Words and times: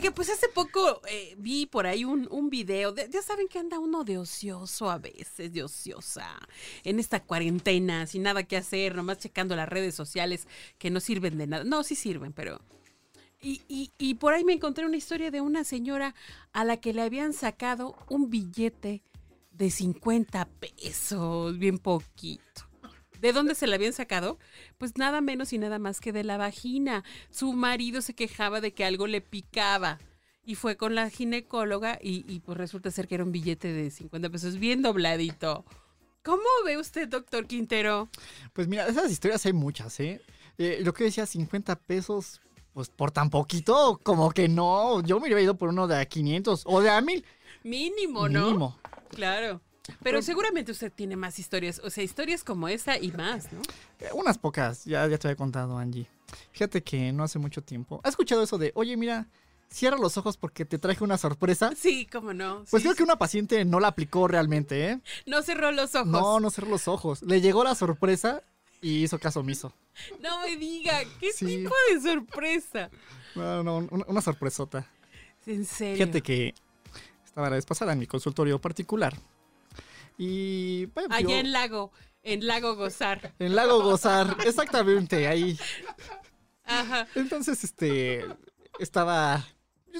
Oye, 0.00 0.12
pues 0.12 0.30
hace 0.30 0.48
poco 0.48 1.02
eh, 1.10 1.34
vi 1.36 1.66
por 1.66 1.86
ahí 1.86 2.06
un, 2.06 2.26
un 2.30 2.48
video. 2.48 2.90
de- 2.92 3.06
ya 3.10 3.20
saben 3.20 3.48
que 3.48 3.58
anda 3.58 3.78
uno 3.78 4.02
de 4.02 4.16
ocioso 4.16 4.90
a 4.90 4.96
veces, 4.96 5.52
de 5.52 5.62
ociosa, 5.62 6.26
en 6.84 6.98
esta 6.98 7.22
cuarentena, 7.22 8.06
sin 8.06 8.22
nada 8.22 8.42
que 8.44 8.56
hacer, 8.56 8.94
nomás 8.94 9.18
checando 9.18 9.54
las 9.56 9.68
redes 9.68 9.94
sociales 9.94 10.48
que 10.78 10.88
no 10.88 11.00
sirven 11.00 11.36
de 11.36 11.46
nada. 11.46 11.64
No, 11.64 11.82
sí 11.82 11.96
sirven, 11.96 12.32
pero... 12.32 12.62
Y, 13.42 13.60
y, 13.68 13.90
y 13.98 14.14
por 14.14 14.32
ahí 14.32 14.42
me 14.42 14.54
encontré 14.54 14.86
una 14.86 14.96
historia 14.96 15.30
de 15.30 15.42
una 15.42 15.64
señora 15.64 16.14
a 16.54 16.64
la 16.64 16.78
que 16.78 16.94
le 16.94 17.02
habían 17.02 17.34
sacado 17.34 17.94
un 18.08 18.30
billete 18.30 19.02
de 19.50 19.70
50 19.70 20.46
pesos, 20.46 21.58
bien 21.58 21.76
poquito. 21.76 22.69
¿De 23.20 23.32
dónde 23.32 23.54
se 23.54 23.66
la 23.66 23.76
habían 23.76 23.92
sacado? 23.92 24.38
Pues 24.78 24.96
nada 24.96 25.20
menos 25.20 25.52
y 25.52 25.58
nada 25.58 25.78
más 25.78 26.00
que 26.00 26.12
de 26.12 26.24
la 26.24 26.36
vagina. 26.36 27.04
Su 27.30 27.52
marido 27.52 28.00
se 28.02 28.14
quejaba 28.14 28.60
de 28.60 28.72
que 28.72 28.84
algo 28.84 29.06
le 29.06 29.20
picaba. 29.20 29.98
Y 30.42 30.54
fue 30.54 30.76
con 30.76 30.94
la 30.94 31.10
ginecóloga 31.10 31.98
y, 32.02 32.24
y 32.26 32.40
pues 32.40 32.56
resulta 32.56 32.90
ser 32.90 33.06
que 33.06 33.16
era 33.16 33.24
un 33.24 33.32
billete 33.32 33.72
de 33.72 33.90
50 33.90 34.30
pesos 34.30 34.58
bien 34.58 34.82
dobladito. 34.82 35.64
¿Cómo 36.22 36.42
ve 36.64 36.78
usted, 36.78 37.08
doctor 37.08 37.46
Quintero? 37.46 38.08
Pues 38.52 38.68
mira, 38.68 38.86
esas 38.86 39.10
historias 39.10 39.44
hay 39.46 39.52
muchas, 39.52 39.98
¿eh? 40.00 40.20
Eh, 40.58 40.80
lo 40.82 40.92
que 40.92 41.04
decía, 41.04 41.24
50 41.24 41.76
pesos, 41.76 42.42
pues 42.74 42.90
por 42.90 43.10
tan 43.10 43.30
poquito, 43.30 43.98
como 44.02 44.30
que 44.30 44.48
no. 44.48 45.02
Yo 45.02 45.18
me 45.18 45.26
hubiera 45.26 45.40
ido 45.40 45.56
por 45.56 45.70
uno 45.70 45.86
de 45.86 45.96
a 45.96 46.04
500 46.04 46.64
o 46.66 46.80
de 46.82 46.90
a 46.90 47.00
1000. 47.00 47.24
Mínimo, 47.64 48.28
¿no? 48.28 48.46
Mínimo. 48.46 48.78
Claro. 49.10 49.62
Pero 50.02 50.22
seguramente 50.22 50.72
usted 50.72 50.92
tiene 50.92 51.16
más 51.16 51.38
historias, 51.38 51.80
o 51.82 51.90
sea, 51.90 52.04
historias 52.04 52.44
como 52.44 52.68
esa 52.68 52.98
y 52.98 53.10
más, 53.12 53.52
¿no? 53.52 53.60
Eh, 53.98 54.08
unas 54.14 54.38
pocas, 54.38 54.84
ya, 54.84 55.06
ya 55.08 55.18
te 55.18 55.28
había 55.28 55.36
contado, 55.36 55.78
Angie. 55.78 56.06
Fíjate 56.52 56.82
que 56.82 57.12
no 57.12 57.24
hace 57.24 57.38
mucho 57.38 57.62
tiempo. 57.62 58.00
¿Has 58.04 58.10
escuchado 58.10 58.42
eso 58.42 58.56
de, 58.58 58.72
oye, 58.76 58.96
mira, 58.96 59.26
cierra 59.68 59.96
los 59.98 60.16
ojos 60.16 60.36
porque 60.36 60.64
te 60.64 60.78
traje 60.78 61.02
una 61.02 61.18
sorpresa? 61.18 61.72
Sí, 61.76 62.06
cómo 62.10 62.32
no. 62.32 62.64
Pues 62.70 62.82
Sí, 62.82 62.88
creo 62.88 62.94
que 62.94 63.02
una 63.02 63.16
paciente 63.16 63.64
no 63.64 63.80
la 63.80 63.88
aplicó 63.88 64.28
realmente, 64.28 64.90
¿eh? 64.90 65.00
No 65.26 65.42
cerró 65.42 65.72
los 65.72 65.94
ojos. 65.94 66.06
No, 66.08 66.38
no 66.40 66.50
cerró 66.50 66.68
los 66.68 66.86
ojos. 66.86 67.22
Le 67.22 67.40
llegó 67.40 67.64
la 67.64 67.74
sorpresa 67.74 68.42
y 68.80 69.02
hizo 69.02 69.18
caso 69.18 69.40
omiso. 69.40 69.72
No 70.22 70.40
me 70.42 70.56
diga, 70.56 70.98
¿qué 71.18 71.32
Sí. 71.32 71.46
tipo 71.46 71.74
de 71.92 72.00
sorpresa? 72.00 72.90
No, 73.34 73.62
no, 73.64 73.78
una, 73.90 74.04
una 74.06 74.20
sorpresota. 74.22 74.86
En 75.46 75.64
serio. 75.64 75.96
Fíjate 75.96 76.20
que 76.22 76.54
estaba 77.24 77.48
la 77.50 77.56
vez 77.56 77.66
pasada 77.66 77.92
en 77.92 77.98
mi 77.98 78.06
consultorio 78.06 78.60
particular. 78.60 79.16
Y 80.22 80.86
yo- 80.86 80.92
Allá 81.08 81.40
en 81.40 81.50
Lago, 81.50 81.92
en 82.22 82.46
Lago 82.46 82.76
Gozar. 82.76 83.34
en 83.38 83.56
Lago 83.56 83.82
Gozar, 83.82 84.36
exactamente, 84.44 85.26
ahí. 85.26 85.58
Ajá. 86.64 87.08
Entonces, 87.14 87.64
este, 87.64 88.26
estaba, 88.78 89.42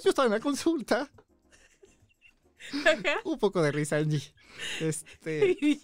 yo 0.05 0.11
estaba 0.11 0.27
en 0.27 0.33
la 0.33 0.41
consulta, 0.41 1.11
Ajá. 2.85 3.21
un 3.25 3.39
poco 3.39 3.63
de 3.63 3.73
risa, 3.73 3.97
Angie. 3.97 4.35
Este. 4.79 5.57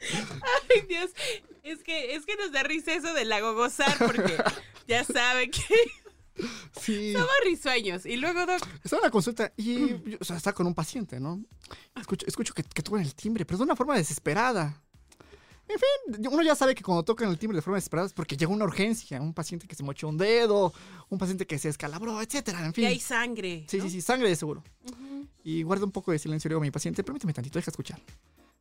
Ay, 0.00 0.80
Dios. 0.88 1.10
Es 1.62 1.82
que, 1.82 2.14
es 2.14 2.26
que 2.26 2.36
nos 2.36 2.52
da 2.52 2.62
risa 2.62 2.92
eso 2.92 3.14
del 3.14 3.28
Lago 3.28 3.54
Gozar, 3.54 3.96
porque 3.98 4.36
ya 4.86 5.04
sabe 5.04 5.50
que 5.50 5.62
sí, 6.80 7.12
somos 7.12 7.30
risueños. 7.44 8.06
Y 8.06 8.16
luego, 8.16 8.46
doc, 8.46 8.60
estaba 8.82 9.00
en 9.00 9.04
la 9.04 9.10
consulta 9.10 9.52
y, 9.56 9.88
yo, 9.88 10.18
o 10.20 10.24
sea, 10.24 10.36
estaba 10.36 10.54
con 10.54 10.66
un 10.66 10.74
paciente, 10.74 11.20
¿no? 11.20 11.42
Escucho, 11.96 12.26
escucho 12.26 12.54
que, 12.54 12.62
que 12.62 12.82
tocan 12.82 13.00
el 13.02 13.14
timbre, 13.14 13.44
pero 13.44 13.58
de 13.58 13.64
una 13.64 13.76
forma 13.76 13.96
desesperada. 13.96 14.80
En 15.66 15.78
fin, 15.78 16.28
uno 16.30 16.42
ya 16.42 16.54
sabe 16.54 16.74
que 16.74 16.82
cuando 16.82 17.02
tocan 17.02 17.30
el 17.30 17.38
timbre 17.38 17.56
de 17.56 17.62
forma 17.62 17.76
desesperada 17.76 18.06
es 18.06 18.12
porque 18.12 18.36
llega 18.36 18.52
una 18.52 18.64
urgencia, 18.64 19.20
un 19.20 19.32
paciente 19.32 19.66
que 19.66 19.74
se 19.74 19.82
mochó 19.82 20.08
un 20.08 20.18
dedo, 20.18 20.74
un 21.08 21.18
paciente 21.18 21.46
que 21.46 21.58
se 21.58 21.70
escalabró, 21.70 22.20
etcétera, 22.20 22.60
en 22.60 22.70
y 22.70 22.72
fin. 22.74 22.84
hay 22.86 23.00
sangre. 23.00 23.64
Sí, 23.66 23.78
¿no? 23.78 23.84
sí, 23.84 23.90
sí, 23.90 24.00
sangre 24.02 24.28
de 24.28 24.36
seguro. 24.36 24.62
Y 25.42 25.62
guarda 25.62 25.86
un 25.86 25.92
poco 25.92 26.12
de 26.12 26.18
silencio, 26.18 26.48
le 26.48 26.52
digo 26.52 26.60
a 26.60 26.64
mi 26.64 26.70
paciente, 26.70 27.02
permíteme 27.02 27.32
tantito, 27.32 27.58
deja 27.58 27.70
escuchar. 27.70 27.98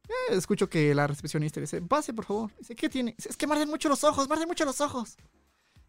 Eh, 0.07 0.35
escucho 0.35 0.69
que 0.69 0.95
la 0.95 1.07
recepcionista 1.07 1.59
dice, 1.59 1.81
pase, 1.81 2.13
por 2.13 2.25
favor. 2.25 2.51
Dice, 2.57 2.73
¿qué 2.75 2.87
tiene? 2.87 3.13
Dice, 3.17 3.29
es 3.29 3.37
que 3.37 3.47
me 3.47 3.53
arden 3.53 3.69
mucho 3.69 3.89
los 3.89 4.03
ojos, 4.05 4.27
me 4.29 4.35
arden 4.35 4.47
mucho 4.47 4.63
los 4.63 4.79
ojos. 4.79 5.17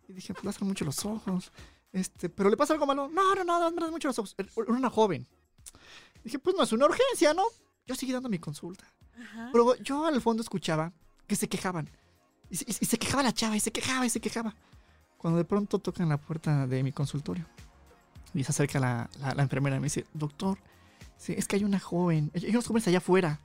Y 0.09 0.13
dije, 0.13 0.35
pues 0.35 0.61
le 0.61 0.67
mucho 0.67 0.85
los 0.85 1.05
ojos. 1.05 1.51
Este, 1.93 2.29
pero 2.29 2.51
le 2.51 2.57
pasa 2.57 2.73
algo 2.75 2.87
malo. 2.87 3.09
No, 3.09 3.35
no, 3.35 3.45
no, 3.45 3.67
arden 3.67 3.91
mucho 3.91 4.09
los 4.09 4.19
ojos. 4.19 4.35
Era 4.39 4.51
una 4.67 4.91
joven. 4.91 5.27
Dije, 6.23 6.39
pues 6.39 6.57
no 6.57 6.63
es 6.65 6.73
una 6.73 6.87
urgencia, 6.87 7.33
¿no? 7.35 7.45
Yo 7.87 7.95
seguí 7.95 8.13
dando 8.13 8.29
mi 8.29 8.39
consulta. 8.39 8.85
Ajá. 9.19 9.51
Pero 9.53 9.77
yo 9.77 10.07
al 10.07 10.21
fondo 10.21 10.43
escuchaba 10.43 10.93
que 11.27 11.37
se 11.37 11.49
quejaban. 11.49 11.89
Y 12.51 12.57
se, 12.57 12.65
y 12.69 12.73
se 12.87 12.99
quejaba 12.99 13.23
la 13.23 13.33
chava, 13.33 13.57
y 13.57 13.61
se 13.61 13.73
quejaba, 13.73 14.05
y 14.07 14.11
se 14.11 14.21
quejaba. 14.21 14.55
Cuando 15.17 15.39
de 15.39 15.45
pronto 15.45 15.79
tocan 15.79 16.09
la 16.09 16.19
puerta 16.19 16.67
de 16.67 16.83
mi 16.83 16.93
consultorio. 16.93 17.47
Y 18.35 18.43
se 18.45 18.51
acerca 18.51 18.81
la, 18.81 19.09
la- 19.21 19.35
la 19.35 19.43
enfermera 19.43 19.77
y 19.77 19.81
me 19.81 19.87
dice, 19.87 20.05
doctor, 20.13 20.59
sí, 21.17 21.35
es 21.37 21.47
que 21.47 21.57
hay 21.57 21.65
una 21.65 21.79
joven, 21.81 22.31
hay 22.35 22.51
unos 22.51 22.67
jóvenes 22.67 22.89
allá 22.89 22.99
afuera. 22.99 23.41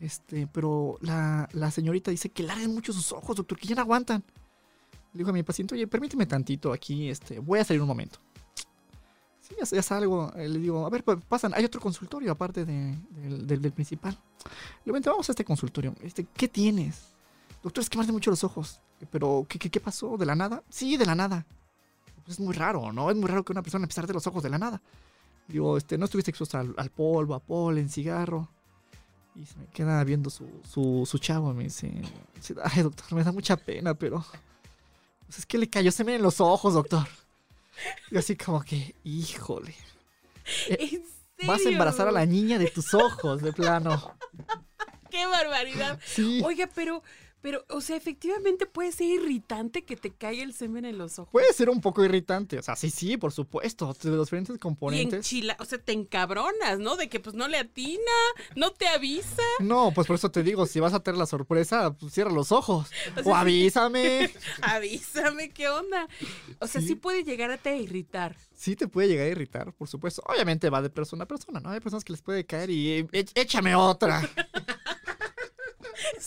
Este, 0.00 0.46
pero 0.46 0.98
la, 1.00 1.48
la 1.52 1.70
señorita 1.70 2.10
dice 2.10 2.28
que 2.30 2.42
le 2.42 2.52
arden 2.52 2.74
mucho 2.74 2.92
sus 2.92 3.12
ojos, 3.12 3.36
doctor, 3.36 3.58
que 3.58 3.68
ya 3.68 3.74
no 3.76 3.82
aguantan. 3.82 4.22
Le 5.16 5.20
digo 5.20 5.30
a 5.30 5.32
mi 5.32 5.42
paciente, 5.42 5.74
oye, 5.74 5.86
permíteme 5.86 6.26
tantito 6.26 6.70
aquí, 6.74 7.08
este, 7.08 7.38
voy 7.38 7.58
a 7.58 7.64
salir 7.64 7.80
un 7.80 7.88
momento. 7.88 8.18
Sí, 9.40 9.54
ya, 9.72 9.82
salgo. 9.82 10.30
eh, 10.36 10.46
Le 10.46 10.58
digo, 10.58 10.84
a 10.84 10.90
ver, 10.90 11.02
pa- 11.04 11.16
pasan, 11.16 11.54
hay 11.54 11.64
otro 11.64 11.80
consultorio 11.80 12.30
aparte 12.32 12.66
de- 12.66 12.98
del, 13.46 13.72
principal. 13.72 14.12
Le 14.84 14.92
digo, 14.92 15.10
vamos 15.12 15.26
a 15.26 15.32
este 15.32 15.42
consultorio. 15.42 15.94
Este, 16.02 16.24
¿Qué 16.36 16.48
tienes? 16.48 17.14
Doctor, 17.62 17.80
es 17.82 17.88
que 17.88 17.96
me 17.96 18.02
arden 18.02 18.14
mucho 18.14 18.28
los 18.30 18.44
ojos. 18.44 18.78
¿Pero 19.10 19.46
qué, 19.48 19.58
qué, 19.58 19.70
qué 19.70 19.80
pasó? 19.80 20.18
¿De 20.18 20.26
la 20.26 20.34
nada? 20.34 20.62
Sí, 20.68 20.98
de 20.98 21.06
la 21.06 21.14
nada. 21.14 21.46
Es 22.26 22.38
muy 22.38 22.52
raro, 22.54 22.92
¿no? 22.92 23.10
Es 23.10 23.16
muy 23.16 23.28
raro 23.28 23.42
que 23.42 23.52
una 23.52 23.62
persona 23.62 23.84
empezara 23.84 24.06
de 24.06 24.12
los 24.12 24.26
ojos 24.26 24.42
de 24.42 24.50
la 24.50 24.58
nada. 24.58 24.82
Digo, 25.48 25.78
este, 25.78 25.96
no 25.96 26.04
estuviste 26.04 26.30
expuesto 26.30 26.58
al, 26.58 26.90
polvo, 26.90 27.34
a 27.34 27.40
polen, 27.40 27.88
cigarro. 27.88 28.50
Y 29.34 29.46
se 29.46 29.56
me 29.56 29.66
queda 29.68 30.04
viendo 30.04 30.28
su, 30.28 30.46
su, 30.68 31.06
su 31.06 31.16
chavo. 31.18 31.54
Me 31.54 31.64
dice, 31.64 31.90
ay, 32.64 32.82
doctor, 32.82 33.14
me 33.14 33.24
da 33.24 33.32
mucha 33.32 33.56
pena, 33.56 33.94
pero... 33.94 34.22
Pues 35.26 35.38
es 35.40 35.46
que 35.46 35.58
le 35.58 35.68
cayó 35.68 35.90
semen 35.90 36.16
en 36.16 36.22
los 36.22 36.40
ojos, 36.40 36.74
doctor. 36.74 37.06
Y 38.10 38.16
así 38.16 38.36
como 38.36 38.62
que, 38.62 38.94
híjole. 39.04 39.74
¿En 40.68 41.46
Vas 41.46 41.56
a 41.56 41.58
serio? 41.58 41.72
embarazar 41.72 42.08
a 42.08 42.12
la 42.12 42.24
niña 42.24 42.58
de 42.58 42.70
tus 42.70 42.94
ojos, 42.94 43.42
de 43.42 43.52
plano. 43.52 44.16
¡Qué 45.10 45.26
barbaridad! 45.26 46.00
Sí. 46.04 46.42
Oiga, 46.44 46.68
pero, 46.74 47.02
pero, 47.46 47.64
o 47.68 47.80
sea, 47.80 47.96
efectivamente 47.96 48.66
puede 48.66 48.90
ser 48.90 49.06
irritante 49.06 49.84
que 49.84 49.94
te 49.96 50.10
caiga 50.12 50.42
el 50.42 50.52
semen 50.52 50.84
en 50.84 50.98
los 50.98 51.20
ojos. 51.20 51.30
Puede 51.30 51.52
ser 51.52 51.70
un 51.70 51.80
poco 51.80 52.04
irritante. 52.04 52.58
O 52.58 52.62
sea, 52.64 52.74
sí, 52.74 52.90
sí, 52.90 53.16
por 53.16 53.30
supuesto. 53.30 53.94
De 54.02 54.10
los 54.10 54.26
diferentes 54.26 54.56
Y 54.56 54.58
componentes. 54.58 55.14
enchila, 55.18 55.56
o 55.60 55.64
sea, 55.64 55.78
te 55.78 55.92
encabronas, 55.92 56.80
¿no? 56.80 56.96
De 56.96 57.08
que 57.08 57.20
pues 57.20 57.36
no 57.36 57.46
le 57.46 57.58
atina, 57.58 58.00
no 58.56 58.72
te 58.72 58.88
avisa. 58.88 59.44
No, 59.60 59.92
pues 59.94 60.08
por 60.08 60.16
eso 60.16 60.28
te 60.32 60.42
digo, 60.42 60.66
si 60.66 60.80
vas 60.80 60.92
a 60.92 60.98
tener 61.04 61.18
la 61.18 61.26
sorpresa, 61.26 61.92
pues 61.94 62.12
cierra 62.12 62.32
los 62.32 62.50
ojos. 62.50 62.88
O 63.16 63.22
sea, 63.22 63.32
O 63.32 63.36
avísame. 63.36 64.32
Avísame, 64.62 65.50
¿qué 65.50 65.68
onda? 65.68 66.08
O 66.58 66.66
sea, 66.66 66.80
sí, 66.80 66.88
Sí. 66.88 66.94
puede 66.96 67.22
llegar 67.22 67.52
a 67.52 67.58
te 67.58 67.76
irritar. 67.76 68.36
Sí 68.56 68.74
te 68.74 68.88
puede 68.88 69.06
llegar 69.06 69.26
a 69.26 69.30
irritar, 69.30 69.72
por 69.72 69.86
supuesto. 69.86 70.20
Obviamente 70.26 70.68
va 70.68 70.82
de 70.82 70.90
persona 70.90 71.22
a 71.24 71.28
persona, 71.28 71.60
¿no? 71.60 71.70
Hay 71.70 71.78
personas 71.78 72.02
que 72.02 72.12
les 72.12 72.22
puede 72.22 72.44
caer 72.44 72.70
y 72.70 72.90
eh, 72.92 73.06
"Éch- 73.12 73.30
échame 73.36 73.76
otra. 73.76 74.20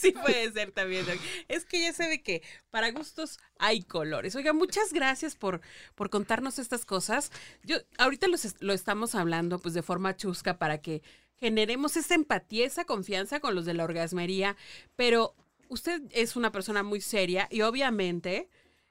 Sí 0.10 0.12
puede 0.12 0.50
ser 0.52 0.72
también. 0.72 1.04
Es 1.48 1.64
que 1.64 1.80
ya 1.80 1.92
sabe 1.92 2.22
que 2.22 2.42
para 2.70 2.90
gustos 2.90 3.38
hay 3.58 3.82
colores. 3.82 4.34
Oiga, 4.34 4.52
muchas 4.52 4.92
gracias 4.92 5.36
por, 5.36 5.60
por 5.94 6.10
contarnos 6.10 6.58
estas 6.58 6.84
cosas. 6.84 7.30
Yo 7.62 7.76
ahorita 7.98 8.26
los 8.28 8.60
lo 8.60 8.72
estamos 8.72 9.14
hablando 9.14 9.58
pues 9.58 9.74
de 9.74 9.82
forma 9.82 10.16
chusca 10.16 10.58
para 10.58 10.78
que 10.78 11.02
generemos 11.36 11.96
esa 11.96 12.14
empatía, 12.14 12.66
esa 12.66 12.84
confianza 12.84 13.40
con 13.40 13.54
los 13.54 13.64
de 13.64 13.74
la 13.74 13.84
orgasmería, 13.84 14.56
pero 14.96 15.34
usted 15.68 16.02
es 16.10 16.36
una 16.36 16.52
persona 16.52 16.82
muy 16.82 17.00
seria 17.00 17.48
y 17.50 17.62
obviamente 17.62 18.48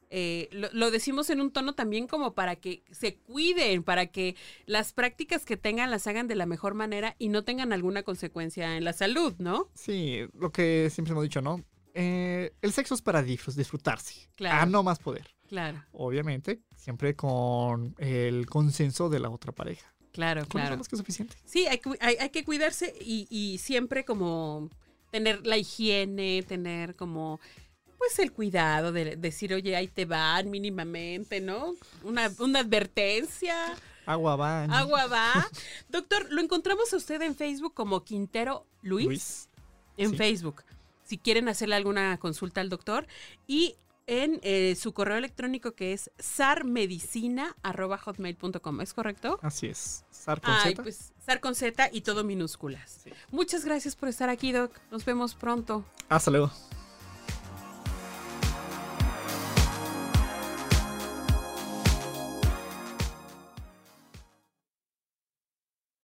eh, 0.09 0.50
lo, 0.51 0.69
lo 0.73 0.91
decimos 0.91 1.29
en 1.29 1.39
un 1.41 1.51
tono 1.51 1.73
también 1.75 2.07
como 2.07 2.33
para 2.33 2.56
que 2.56 2.83
se 2.91 3.15
cuiden, 3.17 3.83
para 3.83 4.07
que 4.07 4.35
las 4.65 4.94
prácticas 4.94 5.45
que 5.45 5.57
tengan 5.57 5.91
las 5.91 6.07
hagan 6.07 6.27
de 6.27 6.35
la 6.35 6.45
mejor 6.45 6.73
manera 6.73 7.15
y 7.19 7.29
no 7.29 7.44
tengan 7.44 7.73
alguna 7.73 8.03
consecuencia 8.03 8.75
en 8.77 8.83
la 8.83 8.94
salud, 8.94 9.33
¿no? 9.38 9.69
Sí, 9.75 10.21
lo 10.33 10.51
que 10.51 10.89
siempre 10.91 11.11
hemos 11.11 11.23
dicho, 11.23 11.41
¿no? 11.41 11.63
Eh, 11.94 12.53
el 12.61 12.71
sexo 12.71 12.94
es 12.95 13.01
para 13.01 13.23
disfrut- 13.23 13.56
disfrutarse. 13.56 14.29
Claro. 14.35 14.61
A 14.61 14.65
no 14.65 14.83
más 14.83 15.00
poder. 15.00 15.27
Claro. 15.47 15.83
Obviamente, 15.91 16.62
siempre 16.75 17.15
con 17.15 17.95
el 17.97 18.45
consenso 18.45 19.09
de 19.09 19.19
la 19.19 19.29
otra 19.29 19.51
pareja. 19.51 19.94
Claro, 20.12 20.41
Con 20.41 20.62
eso 20.62 20.67
claro. 20.67 20.77
más 20.77 20.88
que 20.88 20.95
suficiente. 20.95 21.35
Sí, 21.45 21.65
hay, 21.67 21.79
que- 21.79 21.97
hay, 22.00 22.15
hay 22.19 22.29
que 22.29 22.44
cuidarse 22.44 22.95
y, 23.01 23.27
y 23.29 23.57
siempre 23.59 24.05
como 24.05 24.69
tener 25.12 25.45
la 25.45 25.57
higiene, 25.57 26.44
tener 26.47 26.95
como 26.95 27.39
pues 28.00 28.18
el 28.18 28.31
cuidado 28.31 28.92
de 28.92 29.16
decir, 29.18 29.54
oye, 29.54 29.75
ahí 29.75 29.88
te 29.88 30.06
van 30.06 30.50
mínimamente, 30.50 31.40
¿no? 31.42 31.75
Una, 32.04 32.31
una 32.40 32.62
advertencia, 32.62 33.56
Agua 34.06 34.36
va. 34.36 34.63
agua 34.63 35.06
va. 35.06 35.48
Doctor, 35.90 36.25
lo 36.31 36.42
encontramos 36.42 36.92
a 36.94 36.98
usted 36.98 37.22
en 37.22 37.36
Facebook 37.36 37.75
como 37.75 38.04
Quintero 38.04 38.66
Luis, 38.81 39.06
Luis. 39.06 39.50
en 39.98 40.10
sí. 40.12 40.18
Facebook. 40.18 40.63
Si 41.04 41.18
quieren 41.19 41.48
hacerle 41.50 41.75
alguna 41.75 42.18
consulta 42.18 42.62
al 42.62 42.69
doctor 42.69 43.06
y 43.48 43.75
en 44.07 44.40
eh, 44.44 44.75
su 44.80 44.94
correo 44.94 45.18
electrónico 45.18 45.74
que 45.74 45.94
es 45.94 46.10
sarmedicina.hotmail.com, 46.18 48.81
¿es 48.81 48.94
correcto? 48.94 49.40
Así 49.42 49.68
es. 49.68 50.06
Sar 50.10 50.42
con 50.42 50.51
Ay, 50.54 50.72
Z. 50.72 50.84
pues 50.84 51.13
Sar 51.25 51.40
con 51.40 51.56
Z 51.56 51.90
y 51.92 52.01
todo 52.01 52.24
minúsculas. 52.24 53.01
Sí. 53.04 53.12
Muchas 53.31 53.66
gracias 53.66 53.96
por 53.96 54.10
estar 54.10 54.30
aquí, 54.30 54.51
Doc. 54.51 54.72
Nos 54.92 55.06
vemos 55.06 55.34
pronto. 55.36 55.84
Hasta 56.10 56.31
luego. 56.31 56.51